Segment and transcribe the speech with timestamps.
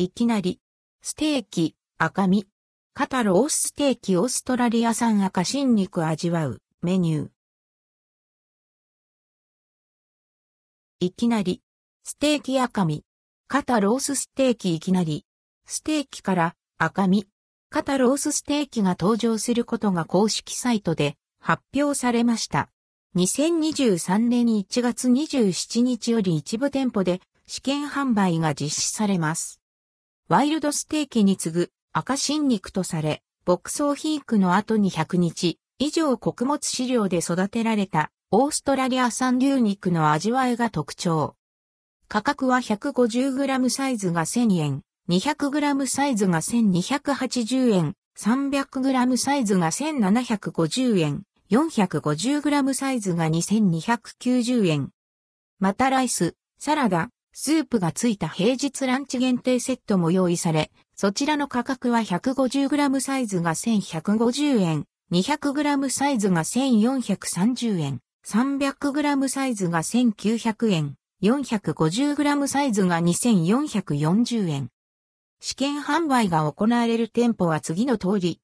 [0.00, 0.60] いきなり。
[1.02, 2.46] ステーキ、赤身。
[2.94, 7.28] 肩ロースステーキオーストラリア産赤新肉味わうメニュー。
[11.00, 11.62] いきなり。
[12.04, 13.02] ステーキ赤身。
[13.48, 15.26] 肩ロースステーキいきなり。
[15.66, 17.26] ステーキから赤身。
[17.68, 22.70] 肩ロースステーキが登場することが公式サイトで発表されました。
[23.16, 29.60] 2023年1月27日より一部店舗で試験販売が実施されます。
[30.28, 41.34] ワイルドステーキに次ぐ赤新肉とされ、牧草肥育の後に100日以上穀物飼料で育てられたオーストラリア産牛肉の味わいが特徴。
[42.08, 54.90] 価格は 150g サイズが1000円、200g サイズが1280円、300g サイズが1750円、450g サイズが2290円。
[55.58, 57.08] またライス、サラダ、
[57.40, 74.70] スープがついた平日ランチ限定セットも用意され、そちらの価格は 150g サイズが1150円、200g サイズが1430円、300g サイズが1900円、450g サイズが2440円。
[75.38, 78.40] 試験販売が行われる店舗は次の通り。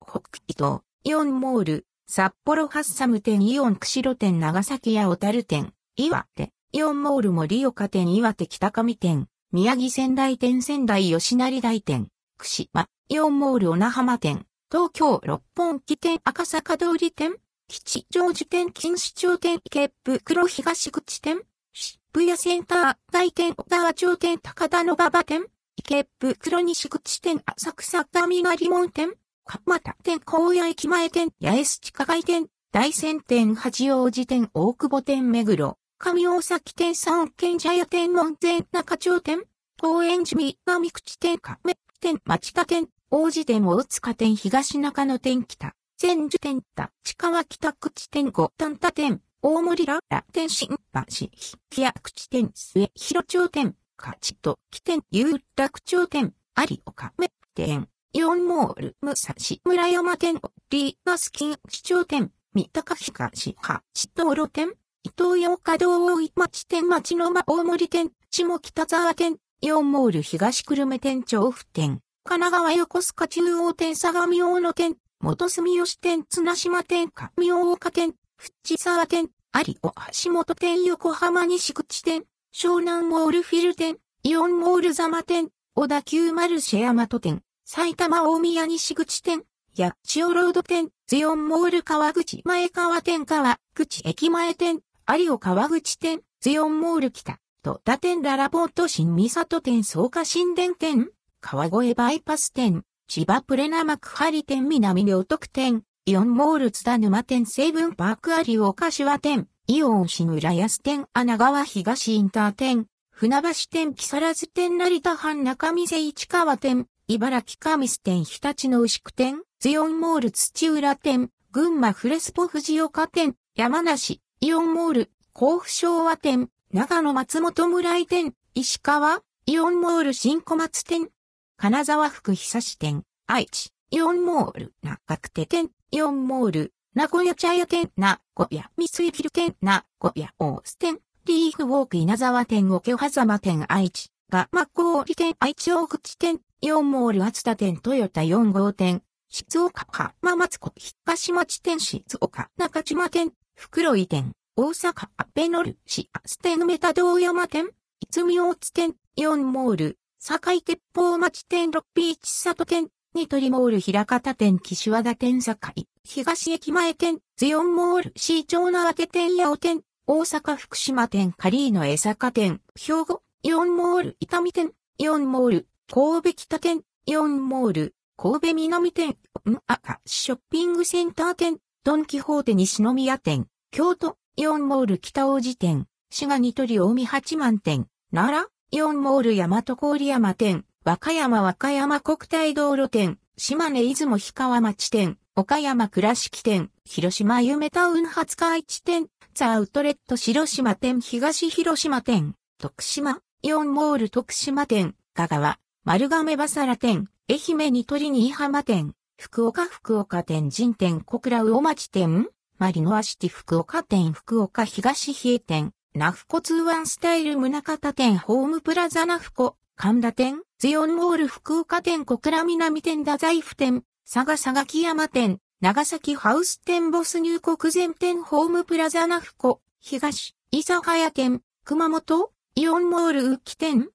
[0.00, 0.22] 北
[0.58, 17.34] 斗、イオンモール、札幌ハッサム店イオン釧路店長崎屋小樽店、岩手、イオンモール森岡店岩手北上店、宮城仙台店仙台吉成大店、串間、イオンモール小名浜店、東京六本木店赤坂通り店、
[17.68, 21.42] 吉祥寺店錦糸町店池袋東口店、
[21.74, 25.44] 渋谷センター大店小川町店高田の馬場店、
[25.76, 29.12] 池袋西口店浅草上がり門店、
[29.44, 39.44] 蒲田店高野駅前店八重洲地下街店、大仙店八王子店大久保店目黒、上大崎店三軒茶屋店門前中町店、
[39.80, 51.28] 高円寺三上口店亀店町田店王子店大塚店東中野店北、千住店田、地川北口店五丹田店、大森らら店新橋、
[51.70, 63.82] 日屋口店末広町店、勝ちと起店有楽町店、有岡目店、イオンモール、武蔵村山店、リーガスキン市長店、三鷹東八
[64.16, 64.72] 道路店、
[65.04, 79.92] 伊東洋華堂大井町店町の間大森店、下北沢店、イオンモール東久留米店調布店、神奈川横須賀中央店相模大野店、元住吉店綱島店上大岡店、淵沢店、有尾
[80.24, 82.22] 橋本店横浜西口店、
[82.54, 89.42] 湘南モールフィル店、イオンモールザマ店、小田急マルシェ大和店、埼玉大宮西口店、
[89.76, 94.78] 八千代ロード店、ズオンモール川口前川店川口駅前店、
[95.16, 131.10] 有尾川口店、ズオンモール北、戸田店ララポート新三里店草加新田店、川越バイパス店、千葉プレナ幕張店南良徳店、イオンモール津田沼店西分パーク有岡柏店、イオン新浦安店穴川東インター店、船橋店木更津店成田藩中見世市川店、茨城神栖店日立の牛久店、ズオンモール土浦店、群馬フレスポ藤岡店、山梨、イオンモール、甲府昭和店、長野松本村井店、石川、イオンモール新小松店、
[131.56, 149.86] 金沢福久志店、愛知、イオンモール、中角手店、イオンモール、名古屋茶屋店、名古屋三井ビル店、名古屋大須店、リーフウォーク稲沢店、桶狭間店、愛知、ガマ氷店、愛知大口店、イオンモール厚田店、トヨタ4号店、静岡
[150.20, 153.30] 浜松湖、東町店、静岡中島店、
[153.62, 157.66] 袋井店、大阪アペノル市ステンメタ道山店、
[158.00, 179.10] いつみ大津店、イオンモール、堺鉄砲町店六ピーチ里店、ニトリモール平方店岸和田店堺、東駅前店、ズオンモール市長縄手店八尾店、大阪福島店カリーノ江坂店、兵庫、イオンモール伊丹店、イオンモール神戸北店、イオンモール神戸南店、
[179.48, 212.28] ん赤ショッピングセンター店、ドンキホーテ西宮店、京都、イオンモール北大路店、滋賀ニトリ大見八幡店、奈良、イオンモール大和郡山店、和歌山和歌山国体道路店、島根出雲氷川町店、岡山倉敷店、広島夢タウン初海地店、ザ・アウトレット広島店東広島店、徳島、イオンモール徳島店、香川、丸亀バサラ店、愛媛に鳥新居浜店、福岡福岡店神店小倉魚町店、
[212.62, 233.88] マリノアシティ福岡店福岡東比叡店、ナフコツーワンスタイル宗方店ホームプラザナフコ、神田店、ゼオンモール福岡店小倉南店太宰府店、佐賀佐賀木山店、長崎ハウス店ボス入国前店ホームプラザナフコ、東、諫早店、熊本、イオンモール浮木店、